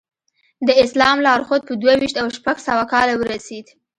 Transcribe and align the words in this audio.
د 0.67 0.69
اسلام 0.83 1.17
لارښود 1.25 1.61
په 1.67 1.73
دوه 1.81 1.93
ویشت 2.01 2.15
او 2.21 2.27
شپږ 2.37 2.57
سوه 2.67 2.83
کال 2.93 3.07
ورسېد. 3.15 3.67